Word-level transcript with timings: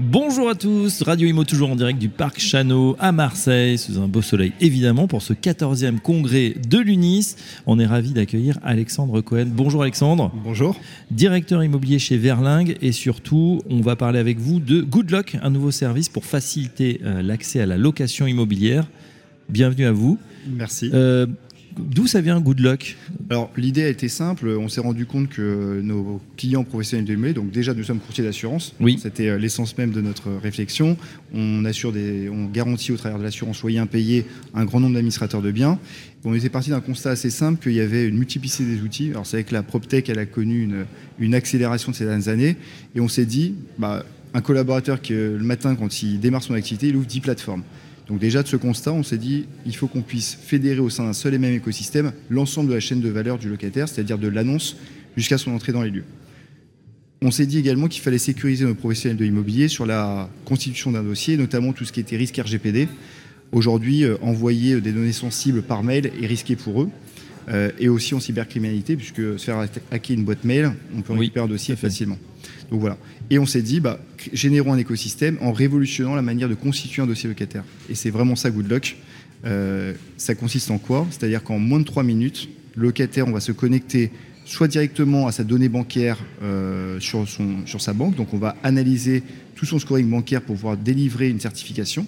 Bonjour 0.00 0.48
à 0.48 0.56
tous, 0.56 1.02
Radio 1.02 1.28
Imo 1.28 1.44
toujours 1.44 1.70
en 1.70 1.76
direct 1.76 2.00
du 2.00 2.08
Parc 2.08 2.40
Chano 2.40 2.96
à 2.98 3.12
Marseille, 3.12 3.78
sous 3.78 4.00
un 4.00 4.08
beau 4.08 4.22
soleil 4.22 4.52
évidemment 4.60 5.06
pour 5.06 5.22
ce 5.22 5.32
14e 5.32 6.00
congrès 6.00 6.52
de 6.68 6.78
l'UNIS. 6.78 7.36
On 7.66 7.78
est 7.78 7.86
ravi 7.86 8.10
d'accueillir 8.10 8.58
Alexandre 8.64 9.20
Cohen. 9.20 9.46
Bonjour 9.46 9.82
Alexandre. 9.82 10.32
Bonjour. 10.42 10.76
Directeur 11.12 11.62
immobilier 11.62 12.00
chez 12.00 12.16
Verlingue 12.16 12.76
et 12.82 12.90
surtout 12.90 13.62
on 13.70 13.82
va 13.82 13.94
parler 13.94 14.18
avec 14.18 14.40
vous 14.40 14.58
de 14.58 14.80
Goodlock, 14.80 15.36
un 15.40 15.50
nouveau 15.50 15.70
service 15.70 16.08
pour 16.08 16.24
faciliter 16.24 17.00
euh, 17.04 17.22
l'accès 17.22 17.60
à 17.60 17.66
la 17.66 17.76
location 17.76 18.26
immobilière. 18.26 18.88
Bienvenue 19.48 19.86
à 19.86 19.92
vous. 19.92 20.18
Merci. 20.48 20.90
Euh, 20.92 21.26
D'où 21.76 22.06
ça 22.06 22.20
vient 22.20 22.40
Good 22.40 22.60
Luck 22.60 22.96
Alors 23.30 23.50
l'idée 23.56 23.82
a 23.84 23.88
été 23.88 24.08
simple, 24.08 24.48
on 24.48 24.68
s'est 24.68 24.80
rendu 24.80 25.06
compte 25.06 25.28
que 25.28 25.80
nos 25.82 26.20
clients 26.36 26.64
professionnels 26.64 27.04
de 27.04 27.12
l'immobilier, 27.12 27.34
donc 27.34 27.50
déjà 27.50 27.74
nous 27.74 27.82
sommes 27.82 27.98
courtiers 27.98 28.24
d'assurance, 28.24 28.74
oui. 28.80 28.98
c'était 29.00 29.28
euh, 29.28 29.38
l'essence 29.38 29.76
même 29.76 29.90
de 29.90 30.00
notre 30.00 30.30
réflexion. 30.30 30.96
On 31.34 31.64
assure 31.64 31.92
des, 31.92 32.28
on 32.28 32.46
garantit 32.46 32.92
au 32.92 32.96
travers 32.96 33.18
de 33.18 33.24
l'assurance 33.24 33.62
loyer 33.62 33.78
impayé 33.78 34.24
un 34.54 34.64
grand 34.64 34.80
nombre 34.80 34.94
d'administrateurs 34.94 35.42
de 35.42 35.50
biens. 35.50 35.78
On 36.24 36.34
était 36.34 36.48
parti 36.48 36.70
d'un 36.70 36.80
constat 36.80 37.10
assez 37.10 37.30
simple 37.30 37.62
qu'il 37.62 37.74
y 37.74 37.80
avait 37.80 38.06
une 38.06 38.18
multiplicité 38.18 38.64
des 38.64 38.80
outils. 38.80 39.10
Alors 39.10 39.26
c'est 39.26 39.38
vrai 39.38 39.44
que 39.44 39.52
la 39.52 39.62
PropTech 39.62 40.08
elle 40.08 40.18
a 40.18 40.26
connu 40.26 40.62
une, 40.62 40.86
une 41.18 41.34
accélération 41.34 41.90
de 41.90 41.96
ces 41.96 42.04
dernières 42.04 42.28
années 42.28 42.56
et 42.94 43.00
on 43.00 43.08
s'est 43.08 43.26
dit, 43.26 43.54
bah, 43.78 44.04
un 44.32 44.40
collaborateur 44.40 45.00
qui 45.00 45.12
le 45.12 45.38
matin 45.38 45.74
quand 45.74 46.02
il 46.02 46.20
démarre 46.20 46.42
son 46.42 46.54
activité, 46.54 46.88
il 46.88 46.96
ouvre 46.96 47.06
10 47.06 47.20
plateformes. 47.20 47.62
Donc 48.08 48.18
déjà 48.18 48.42
de 48.42 48.48
ce 48.48 48.56
constat, 48.56 48.92
on 48.92 49.02
s'est 49.02 49.18
dit 49.18 49.46
il 49.64 49.74
faut 49.74 49.86
qu'on 49.86 50.02
puisse 50.02 50.34
fédérer 50.34 50.80
au 50.80 50.90
sein 50.90 51.04
d'un 51.04 51.12
seul 51.12 51.34
et 51.34 51.38
même 51.38 51.54
écosystème 51.54 52.12
l'ensemble 52.28 52.68
de 52.68 52.74
la 52.74 52.80
chaîne 52.80 53.00
de 53.00 53.08
valeur 53.08 53.38
du 53.38 53.48
locataire, 53.48 53.88
c'est-à-dire 53.88 54.18
de 54.18 54.28
l'annonce 54.28 54.76
jusqu'à 55.16 55.38
son 55.38 55.52
entrée 55.52 55.72
dans 55.72 55.82
les 55.82 55.90
lieux. 55.90 56.04
On 57.22 57.30
s'est 57.30 57.46
dit 57.46 57.58
également 57.58 57.88
qu'il 57.88 58.02
fallait 58.02 58.18
sécuriser 58.18 58.66
nos 58.66 58.74
professionnels 58.74 59.16
de 59.16 59.24
l'immobilier 59.24 59.68
sur 59.68 59.86
la 59.86 60.28
constitution 60.44 60.92
d'un 60.92 61.02
dossier, 61.02 61.38
notamment 61.38 61.72
tout 61.72 61.86
ce 61.86 61.92
qui 61.92 62.00
était 62.00 62.16
risque 62.16 62.36
RGPD. 62.36 62.86
Aujourd'hui, 63.52 64.04
euh, 64.04 64.16
envoyer 64.20 64.80
des 64.80 64.92
données 64.92 65.12
sensibles 65.12 65.62
par 65.62 65.82
mail 65.82 66.10
est 66.20 66.26
risqué 66.26 66.56
pour 66.56 66.82
eux. 66.82 66.90
Euh, 67.48 67.70
et 67.78 67.88
aussi 67.88 68.14
en 68.14 68.20
cybercriminalité, 68.20 68.96
puisque 68.96 69.38
se 69.38 69.44
faire 69.44 69.66
hacker 69.90 70.16
une 70.16 70.24
boîte 70.24 70.44
mail, 70.44 70.72
on 70.96 71.02
peut 71.02 71.12
récupérer 71.12 71.44
un 71.44 71.48
dossier 71.48 71.76
facilement. 71.76 72.18
Donc 72.70 72.80
voilà. 72.80 72.96
Et 73.30 73.38
on 73.38 73.46
s'est 73.46 73.62
dit, 73.62 73.80
bah, 73.80 74.00
générons 74.32 74.72
un 74.72 74.78
écosystème 74.78 75.38
en 75.40 75.52
révolutionnant 75.52 76.14
la 76.14 76.22
manière 76.22 76.48
de 76.48 76.54
constituer 76.54 77.02
un 77.02 77.06
dossier 77.06 77.28
locataire. 77.28 77.64
Et 77.90 77.94
c'est 77.94 78.10
vraiment 78.10 78.36
ça, 78.36 78.50
good 78.50 78.70
luck. 78.70 78.96
Euh, 79.44 79.92
ça 80.16 80.34
consiste 80.34 80.70
en 80.70 80.78
quoi? 80.78 81.06
C'est-à-dire 81.10 81.42
qu'en 81.42 81.58
moins 81.58 81.80
de 81.80 81.84
3 81.84 82.02
minutes, 82.02 82.48
le 82.74 82.84
locataire, 82.84 83.28
on 83.28 83.32
va 83.32 83.40
se 83.40 83.52
connecter 83.52 84.10
soit 84.46 84.68
directement 84.68 85.26
à 85.26 85.32
sa 85.32 85.44
donnée 85.44 85.68
bancaire 85.68 86.18
euh, 86.42 87.00
sur, 87.00 87.26
son, 87.28 87.66
sur 87.66 87.80
sa 87.80 87.92
banque, 87.92 88.14
donc 88.14 88.34
on 88.34 88.38
va 88.38 88.56
analyser 88.62 89.22
tout 89.54 89.64
son 89.64 89.78
scoring 89.78 90.08
bancaire 90.08 90.42
pour 90.42 90.54
pouvoir 90.56 90.76
délivrer 90.76 91.30
une 91.30 91.40
certification. 91.40 92.06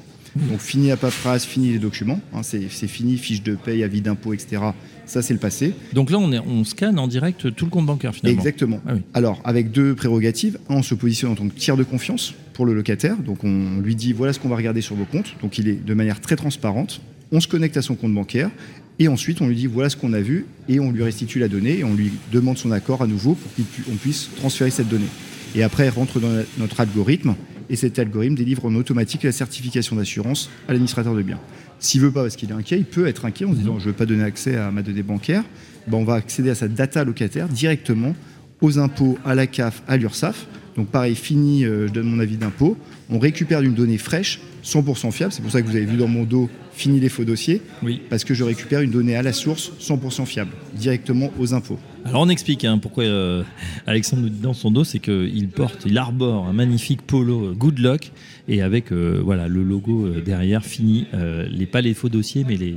Donc 0.49 0.61
fini 0.61 0.89
la 0.89 0.97
paperasse, 0.97 1.45
fini 1.45 1.73
les 1.73 1.79
documents, 1.79 2.21
hein, 2.33 2.43
c'est 2.43 2.69
fini, 2.69 3.17
fiche 3.17 3.43
de 3.43 3.55
paye, 3.55 3.83
avis 3.83 4.01
d'impôt, 4.01 4.33
etc. 4.33 4.63
Ça, 5.07 5.23
c'est 5.23 5.33
le 5.33 5.39
passé. 5.39 5.73
Donc 5.93 6.11
là, 6.11 6.19
on, 6.19 6.33
est, 6.33 6.41
on 6.41 6.65
scanne 6.65 6.99
en 6.99 7.07
direct 7.07 7.55
tout 7.55 7.65
le 7.65 7.71
compte 7.71 7.87
bancaire 7.87 8.15
finalement. 8.15 8.39
Exactement. 8.39 8.81
Ah 8.87 8.95
Alors, 9.15 9.41
avec 9.45 9.71
deux 9.71 9.95
prérogatives. 9.95 10.59
Un, 10.69 10.77
on 10.77 10.83
se 10.83 10.95
positionne 10.95 11.31
en 11.31 11.35
tant 11.37 11.49
que 11.49 11.55
tiers 11.55 11.77
de 11.77 11.85
confiance 11.85 12.35
pour 12.53 12.67
le 12.67 12.75
locataire. 12.75 13.17
Donc, 13.17 13.45
on 13.45 13.79
lui 13.79 13.95
dit 13.95 14.13
voilà 14.13 14.33
ce 14.33 14.41
qu'on 14.41 14.49
va 14.49 14.57
regarder 14.57 14.81
sur 14.81 14.97
vos 14.97 15.05
comptes. 15.05 15.37
Donc, 15.41 15.59
il 15.59 15.69
est 15.69 15.85
de 15.85 15.95
manière 15.95 16.21
très 16.21 16.35
transparente. 16.35 17.01
On 17.31 17.41
se 17.41 17.47
connecte 17.47 17.77
à 17.77 17.83
son 17.83 17.95
compte 17.95 18.13
bancaire. 18.13 18.51
Et 18.99 19.09
ensuite, 19.09 19.41
on 19.41 19.47
lui 19.47 19.57
dit 19.57 19.67
voilà 19.67 19.91
ce 19.91 19.97
qu'on 19.97 20.13
a 20.13 20.21
vu. 20.21 20.47
Et 20.69 20.81
on 20.81 20.91
lui 20.91 21.05
restitue 21.05 21.39
la 21.39 21.49
donnée. 21.49 21.79
Et 21.79 21.85
on 21.85 21.95
lui 21.95 22.11
demande 22.33 22.59
son 22.59 22.73
accord 22.73 23.01
à 23.01 23.07
nouveau 23.07 23.35
pour 23.35 23.51
qu'on 23.85 23.97
puisse 23.97 24.31
transférer 24.37 24.71
cette 24.71 24.89
donnée. 24.89 25.07
Et 25.55 25.63
après, 25.63 25.85
elle 25.85 25.93
rentre 25.93 26.19
dans 26.19 26.33
notre 26.59 26.81
algorithme 26.81 27.37
et 27.71 27.77
cet 27.77 27.99
algorithme 27.99 28.35
délivre 28.35 28.65
en 28.65 28.75
automatique 28.75 29.23
la 29.23 29.33
certification 29.33 29.97
d'assurance 29.97 30.51
à 30.69 30.73
l'administrateur 30.73 31.15
de 31.15 31.23
biens. 31.23 31.41
S'il 31.79 32.01
veut 32.01 32.11
pas 32.11 32.23
parce 32.23 32.37
qu'il 32.37 32.51
est 32.51 32.55
inquiet, 32.55 32.79
il 32.79 32.85
peut 32.85 33.07
être 33.07 33.25
inquiet 33.25 33.45
en 33.45 33.53
se 33.53 33.59
disant 33.59 33.79
je 33.79 33.87
veux 33.87 33.93
pas 33.93 34.07
donner 34.07 34.25
accès 34.25 34.57
à 34.57 34.71
ma 34.71 34.83
donnée 34.83 35.03
bancaire. 35.03 35.45
Ben, 35.87 35.99
on 35.99 36.05
va 36.05 36.15
accéder 36.15 36.51
à 36.51 36.55
sa 36.55 36.69
data 36.69 37.05
locataire 37.05 37.49
directement 37.49 38.15
aux 38.61 38.79
impôts, 38.79 39.19
à 39.25 39.35
la 39.35 39.47
CAF, 39.47 39.83
à 39.87 39.97
l'URSSAF. 39.97 40.47
Donc 40.77 40.89
pareil, 40.89 41.15
fini, 41.15 41.65
euh, 41.65 41.89
je 41.89 41.93
donne 41.93 42.09
mon 42.09 42.21
avis 42.21 42.37
d'impôt. 42.37 42.77
On 43.09 43.19
récupère 43.19 43.63
une 43.63 43.75
donnée 43.75 43.97
fraîche, 43.97 44.41
100% 44.65 45.11
fiable. 45.11 45.33
C'est 45.33 45.43
pour 45.43 45.51
ça 45.51 45.63
que 45.63 45.67
vous 45.67 45.77
avez 45.77 45.87
vu 45.87 45.97
dans 45.97 46.09
mon 46.09 46.25
dos, 46.25 46.51
fini 46.73 47.01
les 47.01 47.09
faux 47.09 47.25
dossiers. 47.25 47.63
Oui. 47.83 48.03
Parce 48.11 48.25
que 48.25 48.35
je 48.35 48.45
récupère 48.45 48.81
une 48.83 48.91
donnée 48.91 49.17
à 49.17 49.23
la 49.23 49.33
source, 49.33 49.73
100% 49.81 50.27
fiable, 50.27 50.51
directement 50.75 51.31
aux 51.39 51.55
impôts. 51.55 51.79
Alors 52.05 52.23
on 52.23 52.29
explique 52.29 52.65
hein, 52.65 52.79
pourquoi 52.79 53.05
euh, 53.05 53.43
Alexandre 53.87 54.23
nous 54.23 54.29
dit 54.29 54.41
dans 54.41 54.55
son 54.55 54.71
dos, 54.71 54.85
c'est 54.85 54.99
qu'il 54.99 55.49
porte, 55.49 55.85
il 55.87 55.97
arbore 55.97 56.47
un 56.47 56.53
magnifique 56.53 57.03
polo 57.03 57.47
euh, 57.47 57.53
Good 57.55 57.79
Luck 57.79 58.13
et 58.49 58.63
avec 58.63 58.93
voilà 58.93 59.49
le 59.49 59.65
logo 59.65 60.09
derrière 60.25 60.65
fini, 60.65 61.09
les 61.51 61.67
pas 61.67 61.81
les 61.81 61.95
faux 61.95 62.09
dossiers 62.09 62.45
mais 62.47 62.57
les 62.57 62.77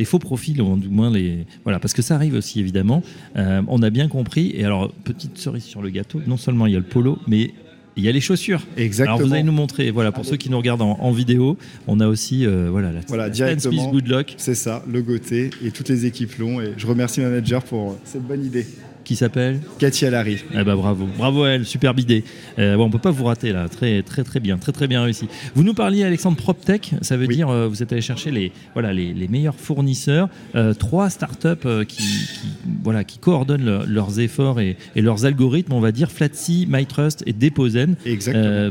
les 0.00 0.06
faux 0.06 0.18
profils, 0.18 0.60
ou 0.62 0.76
du 0.78 0.88
moins 0.88 1.10
les. 1.10 1.44
Voilà, 1.62 1.78
parce 1.78 1.92
que 1.92 2.00
ça 2.00 2.14
arrive 2.14 2.34
aussi 2.34 2.58
évidemment. 2.58 3.02
Euh, 3.36 3.60
on 3.68 3.82
a 3.82 3.90
bien 3.90 4.08
compris. 4.08 4.50
Et 4.56 4.64
alors, 4.64 4.90
petite 5.04 5.36
cerise 5.36 5.64
sur 5.64 5.82
le 5.82 5.90
gâteau, 5.90 6.22
non 6.26 6.38
seulement 6.38 6.66
il 6.66 6.72
y 6.72 6.76
a 6.76 6.78
le 6.78 6.84
polo, 6.84 7.18
mais 7.28 7.50
il 7.96 8.04
y 8.04 8.08
a 8.08 8.12
les 8.12 8.22
chaussures. 8.22 8.62
Exactement. 8.78 9.16
Alors 9.16 9.28
vous 9.28 9.34
allez 9.34 9.42
nous 9.42 9.52
montrer, 9.52 9.90
voilà, 9.90 10.10
pour 10.10 10.24
ceux 10.24 10.38
qui 10.38 10.48
nous 10.48 10.56
regardent 10.56 10.80
en, 10.80 11.12
vidéo, 11.12 11.58
on 11.86 12.00
a 12.00 12.06
aussi 12.06 12.46
euh, 12.46 12.68
voilà, 12.70 12.92
la, 12.92 13.00
voilà, 13.08 13.28
directement, 13.28 13.90
Good 13.90 14.08
Luck. 14.08 14.34
C'est 14.38 14.54
ça, 14.54 14.82
le 14.90 15.02
Goté, 15.02 15.50
et 15.62 15.70
toutes 15.70 15.90
les 15.90 16.06
équipes 16.06 16.34
l'ont. 16.38 16.62
Et 16.62 16.72
je 16.78 16.86
remercie 16.86 17.20
ma 17.20 17.28
manager 17.28 17.62
pour 17.62 17.98
cette 18.04 18.26
bonne 18.26 18.42
idée 18.42 18.64
qui 19.04 19.16
s'appelle 19.16 19.60
Cathy 19.78 20.06
Alary. 20.06 20.44
Eh 20.52 20.64
ben 20.64 20.76
bravo, 20.76 21.06
bravo 21.16 21.44
à 21.44 21.50
elle, 21.50 21.66
superbe 21.66 21.98
idée. 22.00 22.24
Euh, 22.58 22.76
bon, 22.76 22.84
on 22.84 22.90
peut 22.90 22.98
pas 22.98 23.10
vous 23.10 23.24
rater 23.24 23.52
là, 23.52 23.68
très 23.68 24.02
très 24.02 24.24
très 24.24 24.40
bien, 24.40 24.58
très 24.58 24.72
très 24.72 24.86
bien 24.86 25.02
réussi. 25.02 25.28
Vous 25.54 25.62
nous 25.62 25.74
parliez 25.74 26.04
Alexandre 26.04 26.36
PropTech, 26.36 26.92
ça 27.02 27.16
veut 27.16 27.26
dire 27.26 27.48
euh, 27.48 27.68
vous 27.68 27.82
êtes 27.82 27.92
allé 27.92 28.02
chercher 28.02 28.30
les 28.30 28.52
voilà 28.74 28.92
les, 28.92 29.12
les 29.12 29.28
meilleurs 29.28 29.54
fournisseurs, 29.54 30.28
euh, 30.54 30.74
trois 30.74 31.10
startups 31.10 31.48
euh, 31.66 31.84
qui, 31.84 32.02
qui, 32.02 32.48
voilà 32.82 33.04
qui 33.04 33.18
coordonnent 33.18 33.84
leurs 33.84 34.20
efforts 34.20 34.60
et, 34.60 34.76
et, 34.96 35.02
leurs 35.02 35.24
algorithmes, 35.24 35.72
on 35.72 35.80
va 35.80 35.92
dire 35.92 36.10
Flatsy, 36.10 36.66
MyTrust 36.68 37.22
et 37.26 37.32
Deposen, 37.32 37.96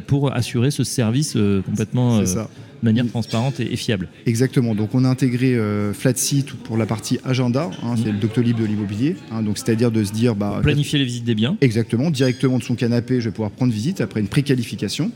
pour 0.07 0.33
assurer 0.33 0.71
ce 0.71 0.83
service 0.83 1.37
complètement. 1.65 2.19
C'est 2.19 2.33
ça 2.33 2.49
de 2.81 2.85
manière 2.85 3.07
transparente 3.07 3.59
et, 3.59 3.75
fiable. 3.75 4.09
Exactement. 4.25 4.75
Donc 4.75 4.93
on 4.93 5.05
a 5.05 5.09
intégré 5.09 5.55
euh, 5.55 5.93
pour 6.63 6.77
la 6.77 6.85
partie 6.85 7.19
agenda, 7.23 7.69
hein, 7.83 7.95
c'est 7.97 8.11
le 8.11 8.17
Doctolib 8.17 8.57
de 8.57 8.65
l'immobilier. 8.65 9.15
Hein, 9.31 9.41
donc 9.41 9.57
c'est-à-dire 9.57 9.91
de 9.91 10.03
se 10.03 10.11
dire 10.11 10.35
bah, 10.35 10.59
planifier 10.61 10.99
les 10.99 11.05
visites 11.05 11.25
des 11.25 11.35
biens. 11.35 11.57
Exactement. 11.61 12.09
Directement 12.09 12.57
de 12.57 12.63
son 12.63 12.75
canapé, 12.75 13.21
je 13.21 13.29
vais 13.29 13.33
pouvoir 13.33 13.51
prendre 13.51 13.73
visite 13.73 14.01
après 14.01 14.19
une 14.19 14.27
préqualification. 14.27 15.11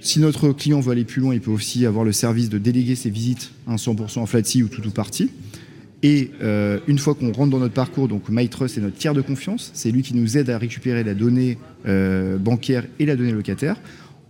Si 0.00 0.20
notre 0.20 0.52
client 0.52 0.80
veut 0.80 0.92
aller 0.92 1.04
plus 1.04 1.22
loin, 1.22 1.34
il 1.34 1.40
peut 1.40 1.50
aussi 1.50 1.86
avoir 1.86 2.04
le 2.04 2.12
service 2.12 2.50
de 2.50 2.58
déléguer 2.58 2.94
ses 2.94 3.10
visites 3.10 3.52
hein, 3.66 3.76
100% 3.76 4.18
en 4.18 4.26
Flatsy 4.26 4.62
ou 4.62 4.68
tout 4.68 4.86
ou 4.86 4.90
partie. 4.90 5.30
Et 6.02 6.32
euh, 6.42 6.80
une 6.86 6.98
fois 6.98 7.14
qu'on 7.14 7.32
rentre 7.32 7.50
dans 7.50 7.58
notre 7.58 7.72
parcours, 7.72 8.08
donc 8.08 8.28
MyTrust 8.28 8.76
est 8.76 8.82
notre 8.82 8.96
tiers 8.96 9.14
de 9.14 9.22
confiance, 9.22 9.70
c'est 9.72 9.90
lui 9.90 10.02
qui 10.02 10.14
nous 10.14 10.36
aide 10.36 10.50
à 10.50 10.58
récupérer 10.58 11.02
la 11.02 11.14
donnée 11.14 11.56
euh, 11.86 12.36
bancaire 12.36 12.84
et 12.98 13.06
la 13.06 13.16
donnée 13.16 13.32
locataire. 13.32 13.76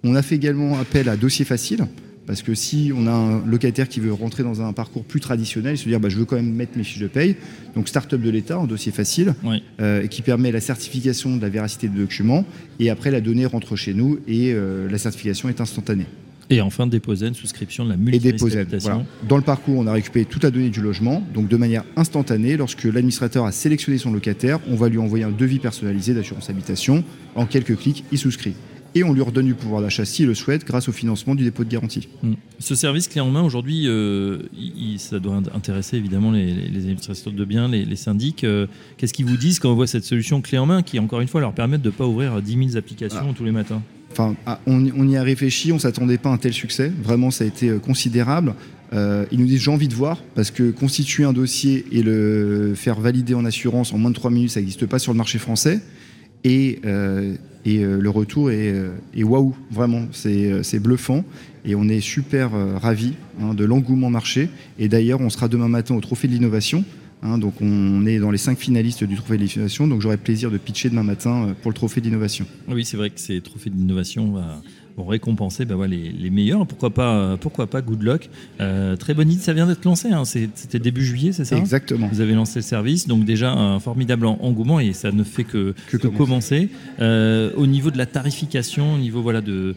On 0.05 0.15
a 0.15 0.23
fait 0.23 0.37
également 0.37 0.79
appel 0.79 1.09
à 1.09 1.17
Dossier 1.17 1.45
Facile. 1.45 1.89
Parce 2.27 2.43
que 2.43 2.55
si 2.55 2.93
on 2.97 3.07
a 3.07 3.13
un 3.13 3.47
locataire 3.47 3.89
qui 3.89 4.01
veut 4.01 4.13
rentrer 4.13 4.43
dans 4.43 4.63
un 4.63 4.73
parcours 4.73 5.05
plus 5.05 5.21
traditionnel, 5.21 5.77
se 5.77 5.89
dire 5.89 6.01
bah, 6.01 6.09
je 6.09 6.17
veux 6.17 6.25
quand 6.25 6.37
même 6.37 6.53
mettre 6.53 6.77
mes 6.77 6.85
fiches 6.85 7.01
de 7.01 7.07
paye, 7.07 7.37
donc 7.75 7.89
start-up 7.89 8.21
de 8.21 8.31
l'État, 8.31 8.57
un 8.57 8.67
dossier 8.67 8.93
facile, 8.93 9.35
euh, 9.81 10.03
et 10.03 10.09
qui 10.09 10.23
permet 10.23 10.51
la 10.51 10.61
certification 10.61 11.37
de 11.37 11.43
la 11.43 11.49
véracité 11.51 11.89
des 11.89 11.99
documents, 11.99 12.45
et 12.81 12.91
après 12.91 13.11
la 13.11 13.21
donnée 13.21 13.47
rentre 13.47 13.77
chez 13.77 13.95
nous 13.95 14.19
et 14.27 14.53
euh, 14.53 14.89
la 14.89 14.99
certification 14.99 15.49
est 15.49 15.61
instantanée. 15.61 16.07
Et 16.51 16.61
enfin, 16.61 16.87
déposer 16.87 17.27
une 17.27 17.35
souscription 17.35 17.85
de 17.85 17.91
la 17.91 17.97
multirisque 17.97 18.67
Dans 19.29 19.37
le 19.37 19.43
parcours, 19.43 19.79
on 19.79 19.87
a 19.87 19.93
récupéré 19.93 20.27
toute 20.27 20.45
la 20.45 20.51
donnée 20.51 20.69
du 20.69 20.81
logement, 20.81 21.23
donc 21.33 21.49
de 21.49 21.57
manière 21.57 21.85
instantanée, 21.97 22.57
lorsque 22.57 22.85
l'administrateur 22.85 23.47
a 23.47 23.53
sélectionné 23.53 23.99
son 23.99 24.13
locataire, 24.13 24.61
on 24.69 24.77
va 24.77 24.89
lui 24.89 24.99
envoyer 24.99 25.25
un 25.25 25.31
devis 25.31 25.59
personnalisé 25.59 26.13
d'assurance 26.13 26.51
habitation. 26.51 27.03
En 27.35 27.47
quelques 27.47 27.77
clics, 27.77 28.05
il 28.13 28.19
souscrit 28.19 28.55
et 28.95 29.03
on 29.03 29.13
lui 29.13 29.23
redonne 29.23 29.47
du 29.47 29.55
pouvoir 29.55 29.83
d'achat 29.83 30.05
s'il 30.05 30.27
le 30.27 30.35
souhaite 30.35 30.65
grâce 30.65 30.89
au 30.89 30.93
financement 30.93 31.35
du 31.35 31.45
dépôt 31.45 31.65
de 31.65 31.69
garantie. 31.69 32.09
Hmm. 32.23 32.35
Ce 32.59 32.75
service 32.75 33.09
clé 33.09 33.21
en 33.21 33.31
main 33.31 33.43
aujourd'hui, 33.43 33.89
euh, 33.89 34.43
ça 34.99 35.19
doit 35.19 35.41
intéresser 35.55 35.97
évidemment 35.97 36.31
les, 36.31 36.55
les 36.55 36.81
administrateurs 36.81 37.33
de 37.33 37.45
biens, 37.45 37.69
les, 37.69 37.97
syndics. 37.97 38.45
Euh, 38.45 38.67
qu'est-ce 38.97 39.13
qu'ils 39.13 39.27
vous 39.27 39.37
disent 39.37 39.59
quand 39.59 39.71
on 39.71 39.75
voit 39.75 39.87
cette 39.87 40.05
solution 40.05 40.41
clé 40.41 40.59
en 40.59 40.67
main 40.67 40.83
qui, 40.83 40.99
encore 40.99 41.21
une 41.21 41.29
fois, 41.29 41.41
leur 41.41 41.53
permet 41.53 41.79
de 41.79 41.87
ne 41.87 41.91
pas 41.91 42.07
ouvrir 42.07 42.41
10 42.41 42.67
000 42.69 42.77
applications 42.77 43.29
ah. 43.31 43.35
tous 43.37 43.45
les 43.45 43.53
matins? 43.53 43.83
Enfin, 44.13 44.37
ah, 44.47 44.61
on, 44.67 45.09
y 45.09 45.17
a 45.17 45.23
réfléchi, 45.25 45.73
on 45.73 45.77
ne 45.77 45.81
s'attendait 45.81 46.19
pas 46.19 46.31
à 46.31 46.33
un 46.33 46.39
tel 46.39 46.53
succès. 46.53 46.93
Vraiment, 47.03 47.33
ça 47.33 47.43
a 47.43 47.47
été 47.49 47.69
euh, 47.69 47.79
considérable. 47.81 48.55
ils 48.93 49.39
nous 49.41 49.47
disent 49.47 49.63
j'ai 49.63 49.73
envie 49.73 49.89
de 49.89 49.95
voir 49.95 50.23
parce 50.37 50.53
que 50.53 50.71
constituer 50.71 51.25
un 51.25 51.33
dossier 51.33 51.85
et 51.91 52.05
le 52.05 52.75
faire 52.77 53.01
valider 53.01 53.35
en 53.35 53.45
assurance 53.45 53.93
en 53.93 53.99
moins 53.99 54.11
de 54.11 54.15
3 54.15 54.31
minutes, 54.31 54.51
ça 54.51 54.61
n'existe 54.61 54.87
pas 54.87 55.01
sur 55.01 55.13
le 55.13 55.19
marché 55.19 55.39
français. 55.39 55.81
Et 56.45 56.81
Et 57.65 57.79
le 57.83 58.11
retour 58.11 58.51
est, 58.51 59.23
waouh, 59.23 59.55
vraiment, 59.71 60.03
c'est 60.13 60.79
bluffant. 60.79 61.25
Et 61.65 61.75
on 61.75 61.89
est 61.89 62.01
super 62.01 62.51
ravis 62.81 63.15
hein, 63.41 63.55
de 63.55 63.65
l'engouement 63.65 64.11
marché. 64.11 64.51
Et 64.79 64.89
d'ailleurs, 64.89 65.21
on 65.21 65.31
sera 65.31 65.49
demain 65.49 65.69
matin 65.69 65.95
au 65.95 66.01
Trophée 66.01 66.29
de 66.29 66.33
l'innovation. 66.35 66.85
Hein, 67.23 67.39
donc 67.39 67.55
on 67.63 68.05
est 68.05 68.19
dans 68.19 68.31
les 68.31 68.37
cinq 68.39 68.59
finalistes 68.59 69.03
du 69.05 69.17
Trophée 69.17 69.39
de 69.39 69.45
l'innovation. 69.45 69.87
Donc 69.87 70.03
j'aurai 70.03 70.19
plaisir 70.19 70.51
de 70.51 70.59
pitcher 70.59 70.91
demain 70.91 71.05
matin 71.05 71.55
pour 71.63 71.71
le 71.71 71.75
Trophée 71.75 72.03
de 72.03 72.07
l'innovation. 72.07 72.45
Oui, 72.69 72.85
c'est 72.85 72.99
vrai 72.99 73.09
que 73.09 73.19
ces 73.19 73.41
trophées 73.41 73.71
de 73.71 73.77
l'innovation 73.77 74.35
vont 74.97 75.05
récompenser 75.07 75.65
bah, 75.65 75.75
les, 75.87 76.13
les, 76.13 76.31
meilleurs. 76.31 76.67
Pourquoi 76.67 76.91
pas, 76.91 77.15
euh, 77.15 77.37
pourquoi 77.37 77.67
pas 77.67 77.83
Good 77.83 78.03
Luck 78.03 78.31
euh, 78.61 78.97
Très 78.97 79.15
bonne 79.15 79.31
idée, 79.31 79.43
ça 79.43 79.53
vient 79.53 79.67
d'être 79.67 79.85
lancé. 79.85 80.09
Hein. 80.09 80.25
C'était 80.25 80.79
début 80.79 81.05
juillet, 81.05 81.33
c'est 81.33 81.45
ça 81.45 81.57
Exactement. 81.57 82.09
Vous 82.13 82.21
avez 82.21 82.35
lancé 82.35 82.61
le 82.61 82.63
service, 82.63 83.07
donc 83.07 83.25
déjà 83.25 83.53
un 83.53 83.81
formidable 83.81 84.27
engouement 84.27 84.81
et 84.81 84.93
ça 84.93 85.11
ne 85.13 85.25
fait 85.25 85.45
que, 85.45 85.75
que, 85.91 85.97
commencer. 85.97 86.69
Euh, 87.01 87.51
au 87.57 87.67
niveau 87.67 87.91
de 87.91 87.99
la 87.99 88.07
tarification, 88.07 88.95
au 88.95 88.99
niveau 88.99 89.23
voilà 89.23 89.41
de 89.41 89.75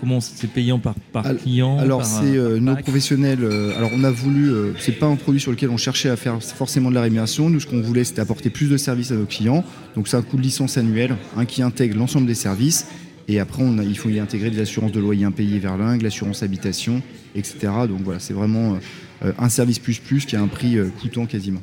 comment 0.00 0.20
c'est 0.20 0.46
payant 0.46 0.78
par, 0.78 0.94
par 1.12 1.36
client 1.36 1.78
Alors 1.78 2.04
c'est 2.04 2.38
nos 2.60 2.76
professionnels. 2.76 3.40
alors 3.76 3.90
on 3.94 4.04
a 4.04 4.10
voulu, 4.10 4.50
c'est 4.78 4.92
pas 4.92 5.06
un 5.06 5.16
produit 5.16 5.40
sur 5.40 5.50
lequel 5.50 5.70
on 5.70 5.76
cherchait 5.76 6.08
à 6.08 6.16
faire 6.16 6.42
forcément 6.42 6.90
de 6.90 6.94
la 6.94 7.02
rémunération. 7.02 7.50
Nous, 7.50 7.60
ce 7.60 7.66
qu'on 7.66 7.80
voulait, 7.80 8.04
c'était 8.04 8.20
apporter 8.20 8.50
plus 8.50 8.68
de 8.68 8.76
services 8.76 9.10
à 9.10 9.14
nos 9.14 9.26
clients. 9.26 9.64
Donc 9.94 10.08
c'est 10.08 10.16
un 10.16 10.22
coût 10.22 10.36
de 10.36 10.42
licence 10.42 10.78
annuel 10.78 11.16
hein, 11.36 11.44
qui 11.44 11.62
intègre 11.62 11.98
l'ensemble 11.98 12.26
des 12.26 12.34
services 12.34 12.86
et 13.28 13.38
après, 13.38 13.62
il 13.62 13.98
faut 13.98 14.08
y 14.08 14.18
intégrer 14.18 14.50
des 14.50 14.60
assurances 14.60 14.92
de 14.92 15.00
loyer 15.00 15.26
impayé 15.26 15.58
vers 15.58 15.76
l'Ingue, 15.76 16.00
l'assurance 16.00 16.42
habitation, 16.42 17.02
etc. 17.34 17.58
Donc 17.86 18.00
voilà, 18.00 18.20
c'est 18.20 18.32
vraiment 18.32 18.78
euh, 19.22 19.32
un 19.38 19.48
service 19.50 19.78
plus 19.78 19.98
plus 19.98 20.24
qui 20.24 20.34
a 20.34 20.40
un 20.40 20.48
prix 20.48 20.78
euh, 20.78 20.88
coûtant 21.00 21.26
quasiment. 21.26 21.60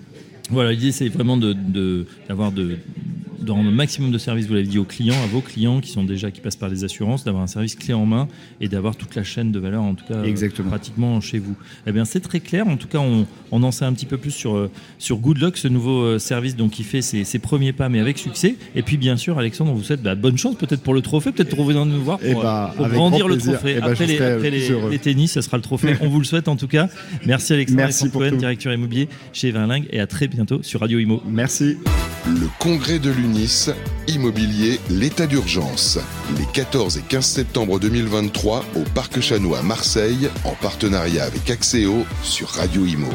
Voilà, 0.51 0.73
l'idée 0.73 0.91
c'est 0.91 1.09
vraiment 1.09 1.37
d'avoir 1.37 2.51
de, 2.51 2.77
dans 3.45 3.63
le 3.63 3.71
maximum 3.71 4.11
de 4.11 4.17
services, 4.17 4.47
vous 4.47 4.55
l'avez 4.55 4.67
dit 4.67 4.79
aux 4.79 4.83
clients, 4.83 5.15
à 5.23 5.27
vos 5.27 5.41
clients 5.41 5.79
qui 5.79 5.91
sont 5.91 6.03
déjà 6.03 6.31
qui 6.31 6.41
passent 6.41 6.55
par 6.55 6.69
les 6.69 6.83
assurances, 6.83 7.23
d'avoir 7.23 7.43
un 7.43 7.47
service 7.47 7.75
clé 7.75 7.93
en 7.93 8.05
main 8.05 8.27
et 8.59 8.67
d'avoir 8.67 8.95
toute 8.95 9.15
la 9.15 9.23
chaîne 9.23 9.51
de 9.51 9.59
valeur 9.59 9.83
en 9.83 9.93
tout 9.93 10.05
cas 10.05 10.21
pratiquement 10.67 11.21
chez 11.21 11.39
vous. 11.39 11.55
Eh 11.87 11.91
bien 11.91 12.05
c'est 12.05 12.19
très 12.19 12.39
clair. 12.39 12.67
En 12.67 12.77
tout 12.77 12.87
cas, 12.87 12.99
on, 12.99 13.63
en 13.63 13.71
sait 13.71 13.85
un 13.85 13.93
petit 13.93 14.05
peu 14.05 14.17
plus 14.17 14.31
sur 14.31 14.55
euh, 14.55 14.69
sur 14.99 15.17
Good 15.17 15.39
Luck, 15.39 15.57
ce 15.57 15.67
nouveau 15.67 16.01
euh, 16.01 16.19
service 16.19 16.55
donc 16.55 16.71
qui 16.71 16.83
fait 16.83 17.01
ses, 17.01 17.39
premiers 17.39 17.73
pas 17.73 17.89
mais 17.89 17.99
avec 17.99 18.17
succès. 18.17 18.55
Et 18.75 18.81
puis 18.81 18.97
bien 18.97 19.17
sûr, 19.17 19.37
Alexandre, 19.37 19.71
on 19.71 19.75
vous 19.75 19.83
souhaite 19.83 20.01
bah, 20.01 20.15
bonne 20.15 20.37
chance 20.37 20.55
peut-être 20.55 20.81
pour 20.81 20.93
le 20.93 21.01
trophée, 21.01 21.31
peut-être 21.31 21.55
pour 21.55 21.65
venir 21.65 21.85
nous 21.85 22.03
voir 22.03 22.19
eh 22.23 22.33
pour, 22.33 22.43
bah, 22.43 22.73
grandir 22.77 23.27
le 23.27 23.37
trophée. 23.37 23.75
Eh 23.77 23.81
bah, 23.81 23.87
après, 23.91 24.05
les, 24.07 24.99
tennis, 24.99 25.33
ça 25.33 25.41
sera 25.41 25.57
le 25.57 25.63
trophée. 25.63 25.95
on 26.01 26.09
vous 26.09 26.19
le 26.19 26.25
souhaite 26.25 26.47
en 26.47 26.55
tout 26.55 26.67
cas. 26.67 26.89
Merci 27.25 27.53
Alexandre, 27.53 27.79
Merci 27.79 28.09
pour 28.09 28.23
directeur 28.25 28.73
immobilier 28.73 29.07
chez 29.33 29.51
Verlingue 29.51 29.85
et 29.91 29.99
à 29.99 30.07
très 30.07 30.27
bientôt 30.27 30.61
sur 30.63 30.81
Radio 30.81 30.99
Imo. 30.99 31.21
Merci. 31.27 31.77
Le 32.27 32.47
congrès 32.59 32.97
de 32.97 33.11
immobilier, 34.07 34.79
l'état 34.89 35.27
d'urgence. 35.27 35.99
Les 36.37 36.45
14 36.53 36.97
et 36.97 37.01
15 37.01 37.25
septembre 37.25 37.79
2023 37.79 38.65
au 38.75 38.83
Parc 38.93 39.19
Chanois 39.19 39.59
à 39.59 39.63
Marseille, 39.63 40.29
en 40.43 40.53
partenariat 40.61 41.25
avec 41.25 41.49
Axéo 41.49 42.05
sur 42.23 42.49
Radio 42.49 42.85
Imo. 42.85 43.09